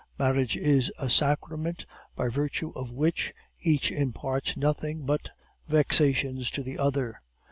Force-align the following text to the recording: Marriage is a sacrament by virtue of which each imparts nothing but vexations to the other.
Marriage 0.17 0.57
is 0.57 0.91
a 0.97 1.11
sacrament 1.11 1.85
by 2.15 2.27
virtue 2.27 2.71
of 2.71 2.89
which 2.89 3.35
each 3.61 3.91
imparts 3.91 4.57
nothing 4.57 5.05
but 5.05 5.29
vexations 5.67 6.49
to 6.49 6.63
the 6.63 6.75
other. 6.79 7.21